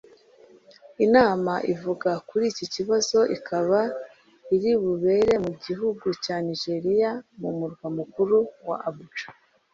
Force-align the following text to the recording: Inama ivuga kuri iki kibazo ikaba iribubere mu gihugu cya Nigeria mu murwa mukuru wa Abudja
Inama 1.05 1.53
ivuga 1.73 2.09
kuri 2.27 2.43
iki 2.51 2.65
kibazo 2.73 3.19
ikaba 3.37 3.79
iribubere 4.55 5.33
mu 5.45 5.51
gihugu 5.63 6.05
cya 6.23 6.35
Nigeria 6.47 7.11
mu 7.39 7.49
murwa 7.57 7.87
mukuru 7.99 8.37
wa 8.67 8.77
Abudja 8.89 9.27